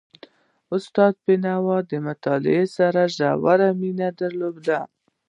استاد 0.75 1.13
بينوا 1.25 1.77
د 1.91 1.93
مطالعې 2.07 2.63
سره 2.77 3.01
ژوره 3.15 3.69
مینه 3.79 4.09
درلودله. 4.19 4.81